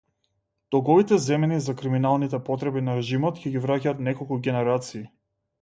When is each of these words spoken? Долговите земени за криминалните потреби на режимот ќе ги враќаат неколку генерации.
Долговите 0.75 1.19
земени 1.25 1.59
за 1.67 1.75
криминалните 1.83 2.41
потреби 2.49 2.85
на 2.89 2.97
режимот 3.01 3.43
ќе 3.45 3.55
ги 3.57 3.63
враќаат 3.67 4.05
неколку 4.09 4.43
генерации. 4.49 5.07